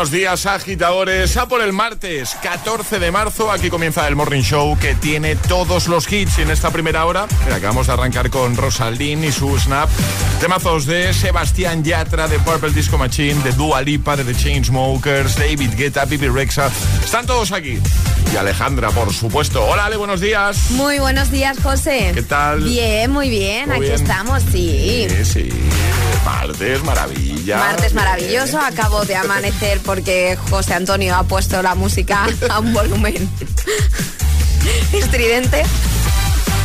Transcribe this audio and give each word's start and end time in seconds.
Buenos 0.00 0.12
días, 0.12 0.46
agitadores. 0.46 1.36
A 1.36 1.46
por 1.46 1.60
el 1.60 1.74
martes 1.74 2.34
14 2.42 2.98
de 2.98 3.10
marzo. 3.10 3.52
Aquí 3.52 3.68
comienza 3.68 4.08
el 4.08 4.16
Morning 4.16 4.40
Show 4.40 4.78
que 4.78 4.94
tiene 4.94 5.36
todos 5.36 5.88
los 5.88 6.10
hits. 6.10 6.38
Y 6.38 6.40
en 6.40 6.50
esta 6.50 6.70
primera 6.70 7.04
hora, 7.04 7.26
mira, 7.44 7.56
acabamos 7.56 7.86
de 7.86 7.92
arrancar 7.92 8.30
con 8.30 8.56
Rosaldín 8.56 9.22
y 9.24 9.30
su 9.30 9.58
Snap. 9.58 9.90
Temazos 10.40 10.86
de 10.86 11.12
Sebastián 11.12 11.84
Yatra, 11.84 12.28
de 12.28 12.38
Purple 12.38 12.70
Disco 12.70 12.96
Machine, 12.96 13.42
de 13.42 13.52
Dua 13.52 13.82
Lipa, 13.82 14.16
de 14.16 14.24
The 14.24 14.34
Chainsmokers, 14.34 15.36
David 15.36 15.74
Guetta, 15.76 16.06
Pipi 16.06 16.28
Rexa. 16.28 16.70
Están 17.04 17.26
todos 17.26 17.52
aquí. 17.52 17.78
Y 18.32 18.36
Alejandra, 18.36 18.88
por 18.92 19.12
supuesto. 19.12 19.62
Hola, 19.66 19.84
Ale, 19.84 19.96
buenos 19.96 20.20
días. 20.20 20.70
Muy 20.70 20.98
buenos 20.98 21.30
días, 21.30 21.58
José. 21.62 22.12
¿Qué 22.14 22.22
tal? 22.22 22.62
Bien, 22.62 23.10
muy 23.10 23.28
bien. 23.28 23.66
¿Todo 23.66 23.74
Aquí 23.74 23.82
bien? 23.82 23.94
estamos, 23.96 24.42
sí. 24.50 25.08
Sí, 25.10 25.24
sí. 25.26 25.48
Martes, 26.24 26.82
maravilla. 26.84 27.58
Martes 27.58 27.92
maravilloso. 27.92 28.58
Acabo 28.60 29.04
de 29.04 29.16
amanecer 29.16 29.80
porque 29.90 30.38
José 30.50 30.74
Antonio 30.74 31.16
ha 31.16 31.24
puesto 31.24 31.60
la 31.62 31.74
música 31.74 32.28
a 32.48 32.60
un 32.60 32.72
volumen 32.72 33.28
estridente. 34.92 35.64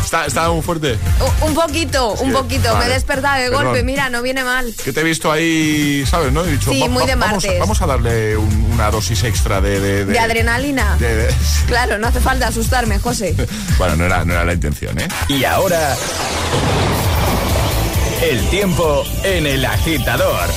Está, 0.03 0.27
está 0.27 0.51
muy 0.51 0.61
fuerte. 0.61 0.99
Un 1.41 1.55
poquito, 1.55 2.11
un 2.13 2.31
poquito. 2.31 2.71
vale. 2.71 2.85
Me 2.85 2.91
he 2.91 2.93
despertado 2.93 3.41
de 3.41 3.49
Perdón. 3.49 3.63
golpe. 3.65 3.81
Mira, 3.81 4.11
no 4.11 4.21
viene 4.21 4.43
mal. 4.43 4.71
Que 4.83 4.93
te 4.93 4.99
he 4.99 5.03
visto 5.03 5.31
ahí, 5.31 6.05
¿sabes? 6.07 6.31
¿No? 6.31 6.45
He 6.45 6.51
dicho, 6.51 6.71
Sí, 6.71 6.87
muy 6.87 7.03
de 7.07 7.15
vamos, 7.15 7.43
martes. 7.43 7.59
vamos 7.59 7.81
a 7.81 7.87
darle 7.87 8.37
un- 8.37 8.69
una 8.73 8.91
dosis 8.91 9.23
extra 9.23 9.59
de... 9.59 9.79
De, 9.79 10.05
De 10.05 10.19
adrenalina. 10.19 10.95
de- 10.99 11.15
de- 11.15 11.35
Claro, 11.65 11.97
no 11.97 12.05
hace 12.05 12.19
falta 12.19 12.47
asustarme, 12.49 12.99
José. 12.99 13.35
Bueno, 13.79 13.95
no 13.95 14.05
era, 14.05 14.23
no 14.23 14.33
era 14.33 14.45
la 14.45 14.53
intención, 14.53 14.99
¿eh? 14.99 15.07
Y 15.29 15.43
ahora. 15.45 15.97
El 18.21 18.47
tiempo 18.49 19.03
en 19.23 19.47
el 19.47 19.65
agitador. 19.65 20.47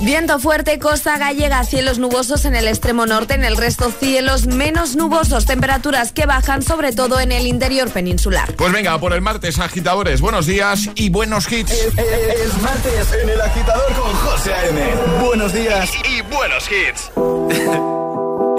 Viento 0.00 0.38
fuerte, 0.38 0.78
costa 0.78 1.18
gallega, 1.18 1.64
cielos 1.64 1.98
nubosos 1.98 2.44
en 2.44 2.54
el 2.54 2.68
extremo 2.68 3.04
norte, 3.04 3.34
en 3.34 3.44
el 3.44 3.56
resto 3.56 3.90
cielos 3.90 4.46
menos 4.46 4.94
nubosos, 4.94 5.44
temperaturas 5.44 6.12
que 6.12 6.24
bajan 6.24 6.62
sobre 6.62 6.92
todo 6.92 7.18
en 7.18 7.32
el 7.32 7.46
interior 7.46 7.90
peninsular. 7.90 8.54
Pues 8.54 8.72
venga, 8.72 8.98
por 9.00 9.12
el 9.12 9.20
martes, 9.20 9.58
agitadores. 9.58 10.20
Buenos 10.20 10.46
días 10.46 10.88
y 10.94 11.10
buenos 11.10 11.50
hits. 11.50 11.72
Es, 11.72 12.62
martes 12.62 13.12
en 13.20 13.28
el 13.28 13.40
agitador 13.40 13.92
con 13.94 14.12
José 14.14 14.54
A.M. 14.54 14.80
Buenos 15.20 15.52
días 15.52 15.90
y 16.08 16.22
buenos 16.22 16.68
hits. 16.70 17.10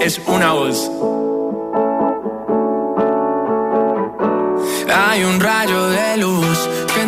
es 0.00 0.20
una 0.26 0.52
voz. 0.52 0.90
Hay 4.92 5.24
un 5.24 5.40
rayo 5.40 5.88
de 5.88 6.16
luz 6.18 6.68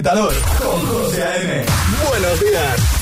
agitador 0.00 0.34
con 0.58 0.86
José 0.86 1.22
A.M. 1.22 1.64
Buenos 2.08 2.40
días. 2.40 3.00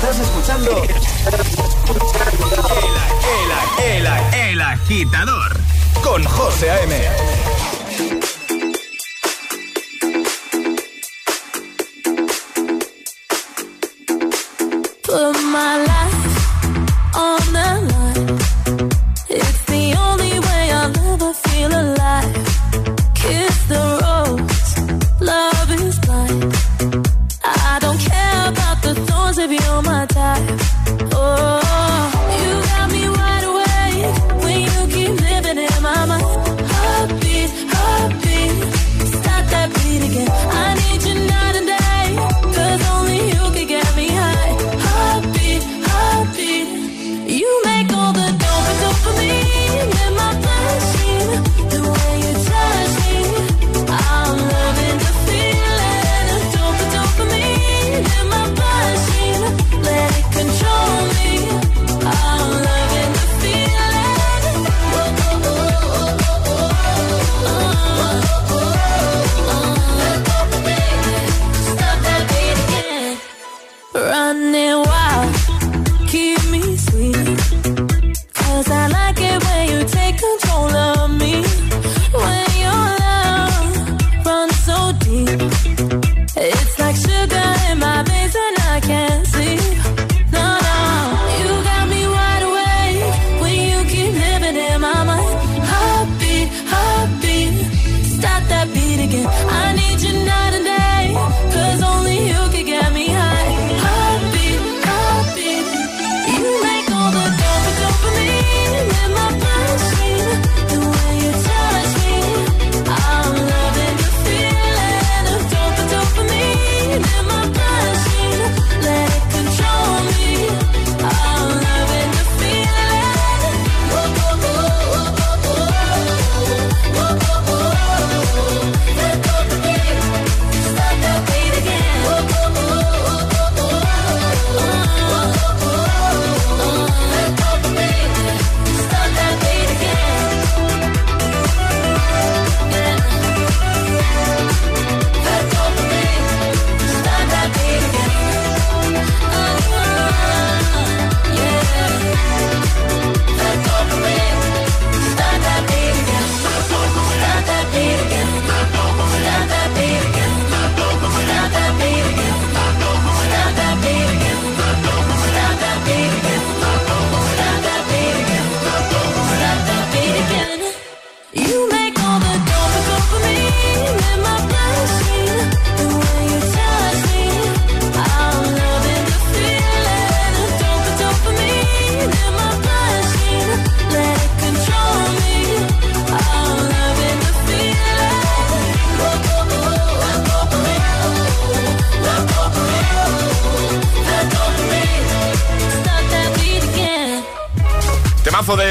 Estás 0.00 0.20
escuchando 0.20 0.84
el, 0.84 0.90
el, 3.84 4.06
el, 4.06 4.06
el 4.52 4.60
agitador 4.60 5.56
con 6.04 6.22
José 6.22 6.70
A.M. 6.70 8.37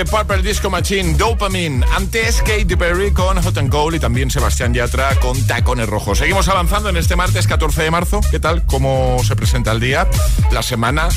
De 0.08 0.12
Purple 0.12 0.42
Disco 0.42 0.70
Machine, 0.70 1.16
Dopamine. 1.16 1.86
Antes 1.96 2.42
Katy 2.42 2.76
Perry 2.76 3.12
con 3.12 3.42
Hot 3.42 3.58
and 3.58 3.72
Cold 3.72 3.96
y 3.96 4.00
también 4.00 4.30
Sebastián 4.30 4.74
Yatra 4.74 5.16
con 5.20 5.46
Tacones 5.48 5.88
Rojos. 5.88 6.20
Seguimos 6.20 6.48
avanzando 6.48 6.90
en 6.90 6.98
este 6.98 7.16
martes 7.16 7.48
14 7.48 7.84
de 7.84 7.92
marzo. 7.92 8.22
¿Qué 8.30 8.40
tal? 8.40 8.66
¿Cómo 8.66 9.18
se 9.24 9.36
presenta 9.36 9.72
el 9.72 9.80
día? 9.80 10.08
La 10.52 10.62
semana. 10.62 11.10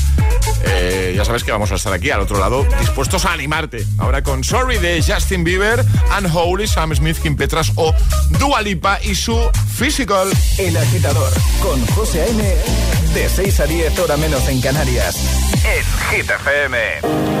Eh, 0.63 1.13
ya 1.15 1.25
sabes 1.25 1.43
que 1.43 1.51
vamos 1.51 1.71
a 1.71 1.75
estar 1.75 1.93
aquí 1.93 2.09
al 2.09 2.21
otro 2.21 2.39
lado, 2.39 2.65
dispuestos 2.79 3.25
a 3.25 3.33
animarte. 3.33 3.85
Ahora 3.97 4.23
con 4.23 4.43
Sorry 4.43 4.77
de 4.77 5.03
Justin 5.03 5.43
Bieber, 5.43 5.85
Unholy, 6.17 6.67
Sam 6.67 6.95
Smith, 6.95 7.17
Kim 7.17 7.35
Petras 7.35 7.71
o 7.75 7.93
Dua 8.39 8.61
Lipa 8.61 8.99
y 9.03 9.15
su 9.15 9.37
Physical. 9.77 10.29
El 10.57 10.75
agitador 10.77 11.31
con 11.61 11.85
José 11.87 12.23
A.M. 12.23 12.55
De 13.13 13.29
6 13.29 13.59
a 13.59 13.65
10 13.65 13.99
hora 13.99 14.17
menos 14.17 14.47
en 14.47 14.61
Canarias. 14.61 15.17
En 15.63 16.17
Hit 16.17 16.29
FM. 16.29 17.40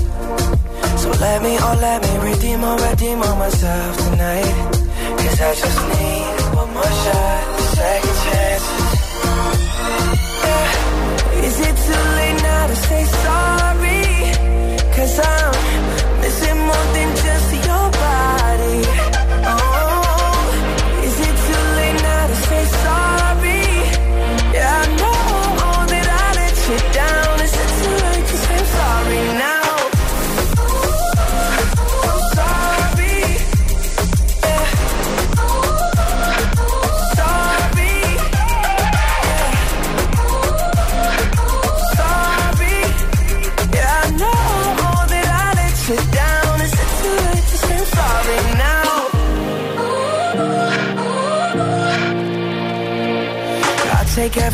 Let 1.19 1.41
me, 1.43 1.57
oh 1.59 1.77
let 1.81 2.01
me 2.01 2.31
redeem 2.31 2.63
or 2.63 2.77
redeem 2.77 3.21
on 3.21 3.37
myself 3.39 3.97
tonight 3.97 4.55
Cause 5.19 5.41
I 5.41 5.53
just 5.55 5.79
need 5.91 6.55
one 6.55 6.73
more 6.73 6.83
shot, 6.83 7.59
second 7.77 8.17
chance 8.25 8.65
yeah. 10.43 11.45
Is 11.47 11.59
it 11.59 11.75
too 11.85 12.03
late 12.17 12.39
now 12.41 12.67
to 12.67 12.75
say 12.75 13.03
sorry? 13.05 14.03
Cause 14.95 15.19
I'm 15.19 16.00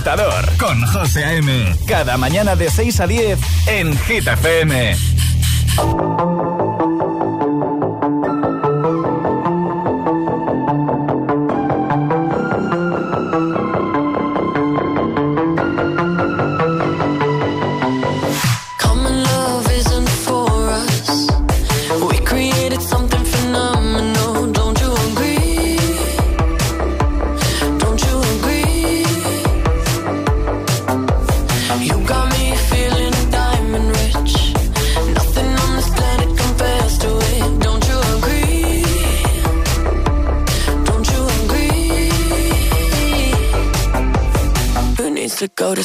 agitador 0.00 0.56
con 0.56 0.80
José 0.86 1.24
A.M. 1.24 1.76
Cada 1.86 2.16
mañana 2.16 2.56
de 2.56 2.70
6 2.70 3.00
a 3.00 3.06
10 3.06 3.38
en 3.66 3.98
Hit 3.98 4.26
FM. 4.26 4.96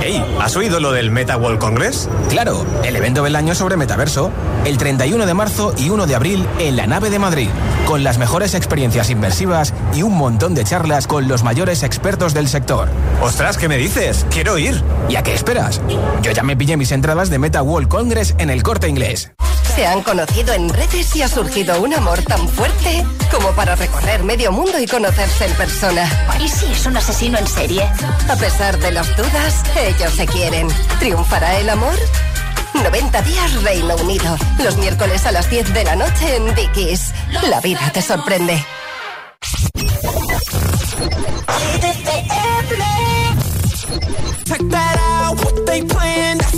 Hey, 0.00 0.24
¿has 0.40 0.54
oído 0.54 0.78
lo 0.78 0.92
del 0.92 1.10
Meta 1.10 1.36
World 1.36 1.58
Congress? 1.58 2.08
Claro, 2.30 2.64
el 2.84 2.94
evento 2.94 3.24
del 3.24 3.34
año 3.34 3.56
sobre 3.56 3.76
metaverso. 3.76 4.30
El 4.64 4.78
31 4.78 5.26
de 5.26 5.34
marzo 5.34 5.74
y 5.76 5.90
1 5.90 6.06
de 6.06 6.14
abril 6.14 6.46
en 6.60 6.76
la 6.76 6.86
nave 6.86 7.10
de 7.10 7.18
Madrid. 7.18 7.48
Con 7.84 8.04
las 8.04 8.18
mejores 8.18 8.54
experiencias 8.54 9.10
inmersivas 9.10 9.74
y 9.92 10.02
un 10.02 10.16
montón 10.16 10.54
de 10.54 10.62
charlas 10.62 11.08
con 11.08 11.26
los 11.26 11.42
mayores 11.42 11.82
expertos 11.82 12.32
del 12.32 12.46
sector. 12.46 12.88
Ostras, 13.20 13.58
¿qué 13.58 13.68
me 13.68 13.76
dices? 13.76 14.24
Quiero 14.30 14.56
ir. 14.56 14.80
¿Y 15.08 15.16
a 15.16 15.24
qué 15.24 15.34
esperas? 15.34 15.80
Yo 16.22 16.30
ya 16.30 16.44
me 16.44 16.56
pillé 16.56 16.76
mis 16.76 16.92
entradas 16.92 17.28
de 17.28 17.40
Meta 17.40 17.62
World 17.62 17.88
Congress 17.88 18.36
en 18.38 18.50
el 18.50 18.62
corte 18.62 18.88
inglés 18.88 19.32
se 19.76 19.86
han 19.86 20.02
conocido 20.02 20.54
en 20.54 20.70
redes 20.70 21.14
y 21.16 21.22
ha 21.22 21.28
surgido 21.28 21.82
un 21.82 21.92
amor 21.92 22.22
tan 22.22 22.48
fuerte 22.48 23.04
como 23.30 23.52
para 23.52 23.76
recorrer 23.76 24.24
medio 24.24 24.50
mundo 24.50 24.80
y 24.80 24.86
conocerse 24.86 25.44
en 25.44 25.52
persona. 25.52 26.10
¿Y 26.42 26.48
si 26.48 26.64
es 26.72 26.86
un 26.86 26.96
asesino 26.96 27.36
en 27.36 27.46
serie? 27.46 27.82
A 27.82 28.36
pesar 28.36 28.78
de 28.78 28.90
las 28.90 29.14
dudas, 29.18 29.62
ellos 29.76 30.14
se 30.14 30.26
quieren. 30.26 30.68
¿Triunfará 30.98 31.58
el 31.58 31.68
amor? 31.68 31.94
90 32.72 33.20
días 33.20 33.62
Reino 33.62 33.96
Unido. 33.96 34.38
Los 34.64 34.78
miércoles 34.78 35.26
a 35.26 35.32
las 35.32 35.50
10 35.50 35.74
de 35.74 35.84
la 35.84 35.94
noche 35.94 36.36
en 36.36 36.54
Dickies. 36.54 37.12
La 37.50 37.60
vida 37.60 37.90
te 37.92 38.00
sorprende. 38.00 38.64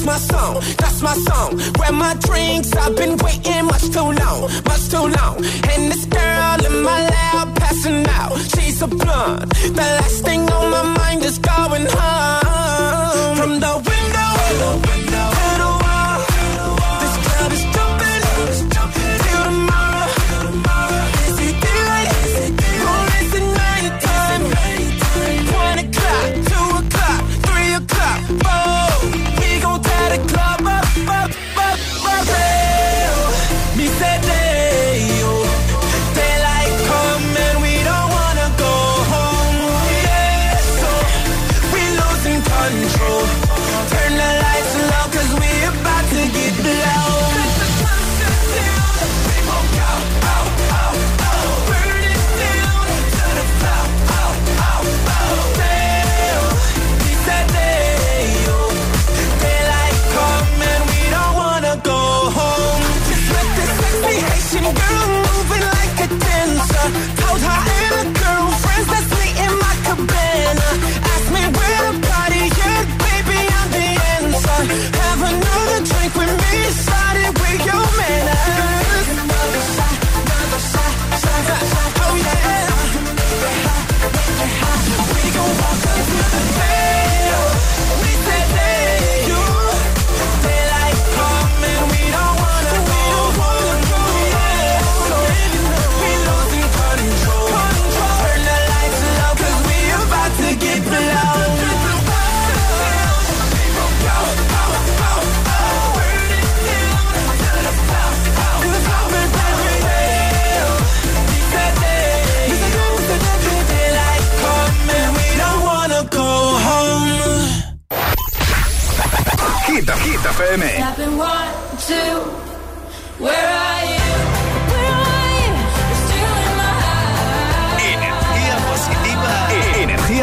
My 0.09 0.17
song, 0.17 0.55
that's 0.79 1.03
my 1.03 1.15
song. 1.29 1.51
Grab 1.75 1.95
my 1.95 2.15
drinks, 2.15 2.73
I've 2.75 2.97
been 2.97 3.17
waiting 3.19 3.65
much 3.67 3.87
too 3.97 4.11
long, 4.21 4.41
much 4.71 4.85
too 4.89 5.07
long. 5.19 5.37
And 5.71 5.93
this 5.93 6.05
girl 6.07 6.59
in 6.67 6.83
my 6.83 7.01
lap 7.13 7.55
passing 7.57 8.07
out, 8.09 8.37
she's 8.53 8.81
a 8.83 8.89
blunt. 8.89 9.51
The 9.79 9.87
last 9.99 10.25
thing 10.25 10.43
on 10.51 10.71
my 10.71 10.83
mind 10.99 11.23
is 11.25 11.39
going 11.39 11.87
home. 11.99 13.37
From 13.39 13.61
the 13.61 13.75
window, 13.89 14.31
the 14.63 14.71
window. 14.89 15.08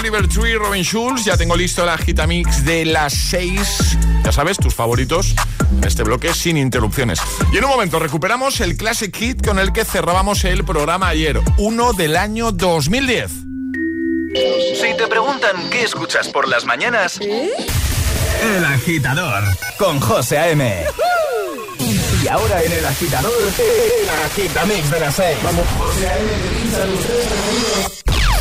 Oliver 0.00 0.26
Tree, 0.28 0.54
Robin 0.54 0.82
Schulz. 0.82 1.26
Ya 1.26 1.36
tengo 1.36 1.54
listo 1.54 1.84
la 1.84 1.98
Gitamix 1.98 2.64
de 2.64 2.86
las 2.86 3.12
6. 3.12 3.98
Ya 4.24 4.32
sabes, 4.32 4.56
tus 4.56 4.74
favoritos 4.74 5.34
en 5.70 5.84
este 5.84 6.04
bloque 6.04 6.32
sin 6.32 6.56
interrupciones. 6.56 7.20
Y 7.52 7.58
en 7.58 7.64
un 7.64 7.70
momento 7.70 7.98
recuperamos 7.98 8.60
el 8.60 8.78
Classic 8.78 9.14
Hit 9.14 9.44
con 9.46 9.58
el 9.58 9.74
que 9.74 9.84
cerrábamos 9.84 10.44
el 10.44 10.64
programa 10.64 11.08
ayer, 11.08 11.38
uno 11.58 11.92
del 11.92 12.16
año 12.16 12.50
2010. 12.50 13.30
Si 14.80 14.96
te 14.96 15.06
preguntan 15.06 15.68
qué 15.68 15.82
escuchas 15.82 16.28
por 16.28 16.48
las 16.48 16.64
mañanas, 16.64 17.20
El 17.20 18.64
Agitador 18.64 19.44
con 19.78 20.00
José 20.00 20.38
A.M. 20.38 20.84
Y 22.24 22.28
ahora 22.28 22.62
en 22.62 22.72
El 22.72 22.86
Agitador, 22.86 23.32
el 23.58 24.08
Agitamix 24.24 24.90
de 24.90 25.00
las 25.00 25.14
6. 25.14 25.36
Vamos, 25.42 25.66
José 25.78 26.08
A.M. 26.08 26.30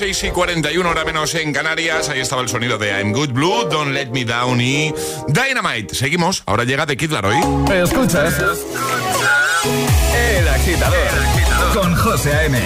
6 0.00 0.24
y 0.24 0.30
41, 0.30 0.88
hora 0.88 1.04
menos 1.04 1.34
en 1.34 1.52
Canarias. 1.52 2.08
Ahí 2.08 2.20
estaba 2.20 2.40
el 2.40 2.48
sonido 2.48 2.78
de 2.78 2.88
I'm 2.88 3.12
Good 3.12 3.32
Blue, 3.32 3.68
Don't 3.68 3.92
Let 3.92 4.06
Me 4.06 4.24
Down 4.24 4.58
y 4.58 4.94
Dynamite. 5.28 5.94
Seguimos. 5.94 6.42
Ahora 6.46 6.64
llega 6.64 6.86
The 6.86 6.96
Kid 6.96 7.10
Laroi. 7.10 7.36
Escuchas. 7.70 8.32
El 10.16 10.48
agitador, 10.48 10.96
el 10.96 11.22
agitador. 11.22 11.74
con 11.74 11.94
José 11.96 12.32
A.M. 12.32 12.58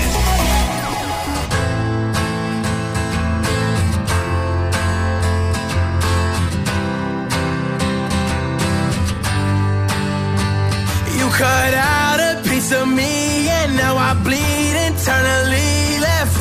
You 11.19 11.29
cut 11.31 11.75
out 11.75 12.21
a 12.21 12.41
piece 12.49 12.71
of 12.71 12.87
me 12.87 13.49
and 13.49 13.77
now 13.77 13.97
I 13.97 14.15
bleed 14.23 14.77
internally 14.87 15.94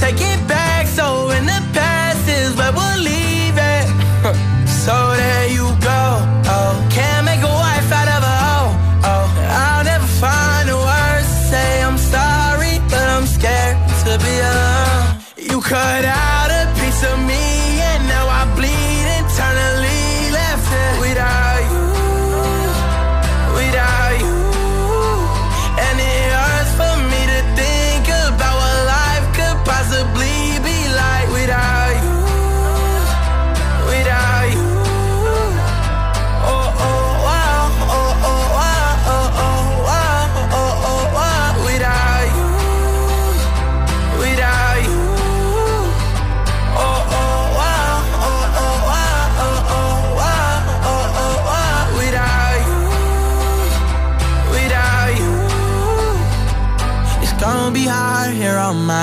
take 0.00 0.20
it 0.20 0.33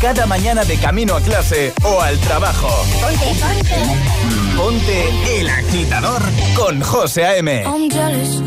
Cada 0.00 0.26
mañana 0.26 0.64
de 0.64 0.76
camino 0.76 1.16
a 1.16 1.20
clase 1.20 1.72
o 1.82 2.00
al 2.00 2.16
trabajo. 2.20 2.68
Ponte, 3.00 3.26
ponte. 3.40 4.56
Ponte 4.56 5.40
el 5.40 5.48
agitador 5.48 6.22
con 6.54 6.80
José 6.80 7.24
A.M. 7.24 7.64
I'm 7.64 7.90
jealous, 7.90 8.40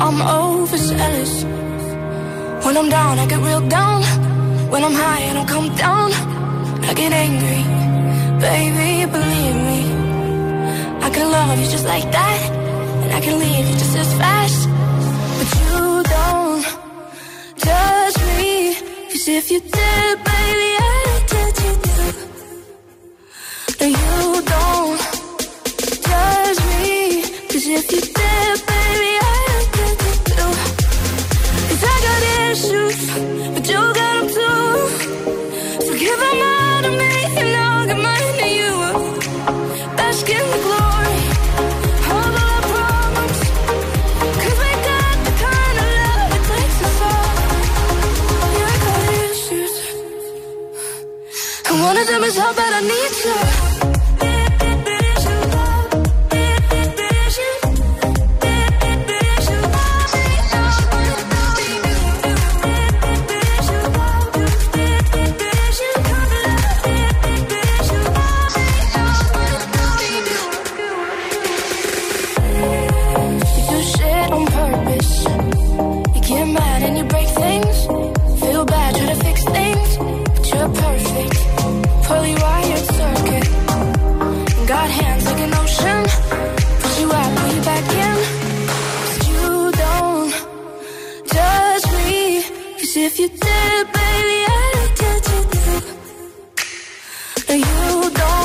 I'm 0.00 0.20
overzealous. 0.20 1.44
When 2.64 2.76
I'm 2.76 2.88
down, 2.90 3.18
I 3.18 3.26
get 3.26 3.38
real 3.40 3.60
down. 3.68 4.02
When 4.70 4.84
I'm 4.84 4.92
high, 4.94 5.30
I 5.30 5.32
don't 5.32 5.48
come 5.48 5.74
down. 5.76 6.12
I 6.82 6.92
get 6.94 7.12
angry, 7.12 7.64
baby, 8.38 9.06
believe 9.10 9.56
me. 9.56 9.80
I 11.00 11.10
can 11.10 11.30
love 11.30 11.58
you 11.58 11.68
just 11.70 11.86
like 11.86 12.10
that. 12.12 12.50
And 13.02 13.12
I 13.12 13.20
can 13.20 13.38
leave 13.38 13.66
you 13.66 13.74
just 13.78 13.96
as 13.96 14.12
fast. 14.14 14.68
But 15.38 15.48
you 15.60 16.02
don't 16.14 16.64
judge 17.56 18.18
me. 18.36 18.74
Cause 19.10 19.28
if 19.28 19.50
you 19.50 19.60
did, 19.60 20.33
Cause 27.84 27.92
if 27.92 27.92
you 27.92 28.00
did, 28.00 28.56
baby, 28.66 29.12
I'd 29.20 29.66
judge 29.74 30.02
you 30.06 30.14
too. 30.30 30.52
Cause 31.68 31.82
I 31.84 31.96
got 32.06 32.22
issues, 32.50 33.00
but 33.54 33.64
you 33.68 33.76
got 33.76 34.12
them 34.14 34.26
too. 34.28 34.68
So 35.84 35.92
give 35.98 36.18
them 36.18 36.38
all 36.48 36.82
to 36.82 36.90
me, 36.90 37.14
and 37.40 37.48
I'll 37.56 37.86
give 37.86 37.98
mine 37.98 38.36
to 38.40 38.48
you. 38.58 38.74
Bask 39.96 40.28
in 40.28 40.46
the 40.54 40.60
glory 40.66 41.20
of 42.14 42.34
our 42.46 42.60
problems. 42.72 43.40
Cause 44.42 44.58
we 44.62 44.70
got 44.88 45.16
the 45.26 45.32
kind 45.44 45.76
of 45.82 45.86
love 45.98 46.30
it 46.36 46.44
takes 46.52 46.78
us 46.86 46.98
all. 47.10 47.32
Yeah, 48.56 48.72
I 48.72 48.76
got 48.84 49.00
issues. 49.28 49.74
And 51.68 51.76
one 51.82 51.96
of 51.98 52.06
them 52.06 52.22
is 52.24 52.36
how 52.38 52.52
bad 52.54 52.72
I 52.72 52.80
need 52.80 53.12
you. 53.24 53.63
Baby, 93.94 94.38
I'd 94.56 94.90
judge 94.98 95.28
you. 95.34 95.80
No, 97.48 97.54
you 97.54 98.10
don't 98.10 98.43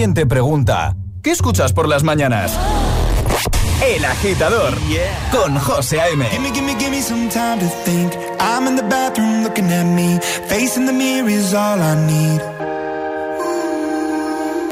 Si 0.00 0.04
alguien 0.04 0.14
te 0.14 0.24
pregunta, 0.24 0.96
¿qué 1.22 1.30
escuchas 1.30 1.74
por 1.74 1.86
las 1.86 2.02
mañanas? 2.02 2.58
El 3.84 4.02
agitador 4.02 4.72
con 5.30 5.58
José 5.58 6.00
A.M. 6.00 6.24
Gimme, 6.24 6.50
gimme, 6.54 6.74
gimme 6.78 7.02
some 7.02 7.28
time 7.28 7.58
to 7.58 7.66
think. 7.84 8.10
I'm 8.40 8.66
in 8.66 8.76
the 8.76 8.82
bathroom 8.82 9.42
looking 9.42 9.70
at 9.70 9.84
me. 9.84 10.18
Facing 10.48 10.86
the 10.86 10.92
mirror 10.94 11.28
is 11.28 11.52
all 11.52 11.78
I 11.78 11.96
need. 12.06 12.40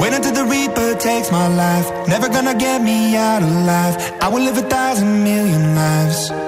Wait 0.00 0.14
until 0.14 0.32
the 0.32 0.46
Reaper 0.46 0.94
takes 0.94 1.30
my 1.30 1.46
life. 1.48 2.08
Never 2.08 2.30
gonna 2.30 2.54
get 2.54 2.80
me 2.80 3.14
out 3.14 3.42
alive. 3.42 3.98
I 4.22 4.28
will 4.28 4.42
live 4.42 4.56
a 4.56 4.66
thousand 4.66 5.24
million 5.24 5.74
lives. 5.74 6.47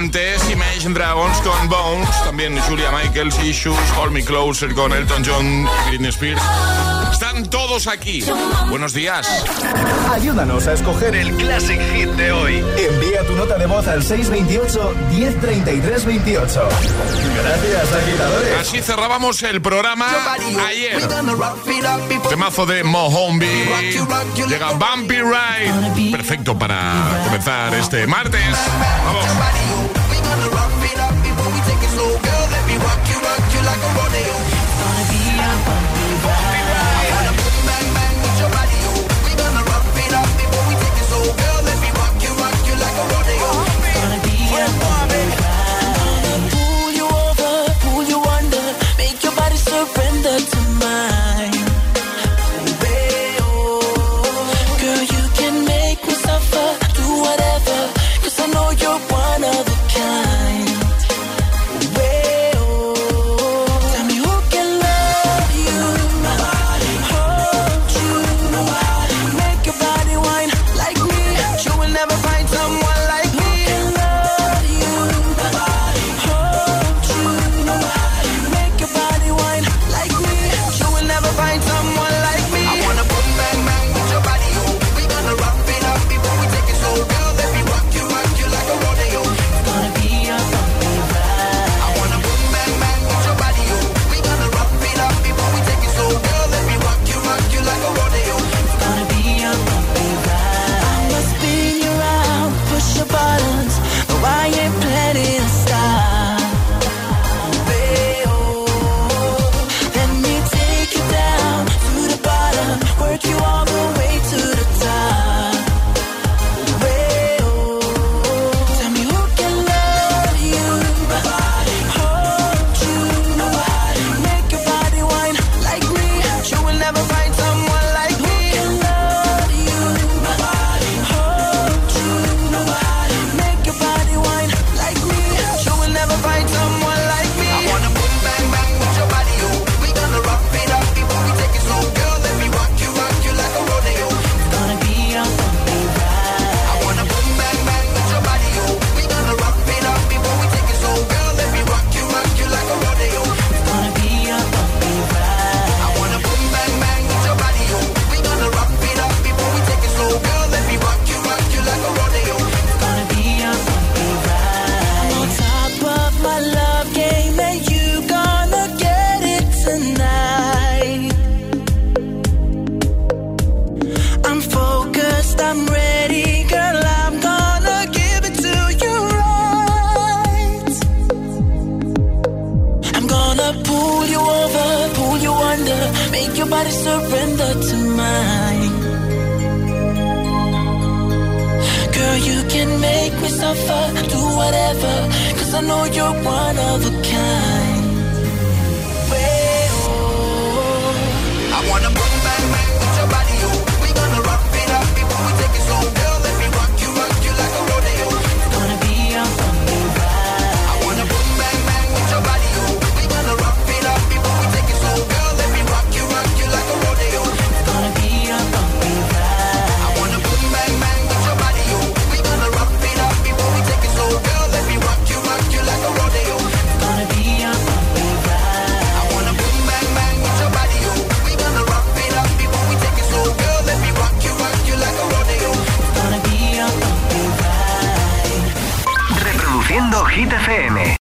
antes 0.00 0.50
Imagine 0.50 0.94
Dragons 0.94 1.36
con 1.42 1.68
Bones, 1.68 2.08
también 2.24 2.58
Julia 2.60 2.90
Michaels, 2.90 3.38
Issues, 3.44 3.76
Hold 3.98 4.12
Me 4.12 4.24
Closer 4.24 4.72
con 4.74 4.94
Elton 4.94 5.22
John 5.26 5.68
y 5.86 5.90
Britney 5.98 6.34
Están 7.12 7.50
todos 7.50 7.86
aquí. 7.86 8.24
Buenos 8.70 8.94
días. 8.94 9.28
Ayúdanos 10.10 10.66
a 10.68 10.72
escoger 10.72 11.14
el 11.14 11.36
Classic 11.36 11.78
Hit 11.92 12.08
de 12.12 12.32
hoy. 12.32 12.64
Envía 12.78 13.26
tu 13.26 13.34
nota 13.34 13.58
de 13.58 13.66
voz 13.66 13.86
al 13.88 14.02
628-103328. 14.02 16.62
Gracias, 17.36 17.92
agitadores. 17.92 18.58
Así 18.58 18.80
cerrábamos 18.80 19.42
el 19.42 19.60
programa 19.60 20.06
ayer. 20.66 20.98
Temazo 22.30 22.64
de 22.64 22.84
Mohombi. 22.84 23.68
Llega 24.48 24.70
Bumpy 24.72 25.16
Ride. 25.16 26.10
Perfecto 26.10 26.58
para 26.58 27.20
comenzar 27.26 27.74
este 27.74 28.06
martes. 28.06 28.56
Vamos. 29.04 29.26